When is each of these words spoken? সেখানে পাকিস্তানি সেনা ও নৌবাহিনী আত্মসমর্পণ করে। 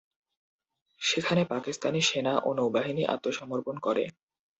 সেখানে 1.01 1.41
পাকিস্তানি 1.45 2.01
সেনা 2.01 2.33
ও 2.39 2.49
নৌবাহিনী 2.53 3.03
আত্মসমর্পণ 3.05 3.75
করে। 3.79 4.03